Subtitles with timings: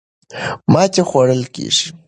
[0.71, 1.87] ماتې خوړل کېږي.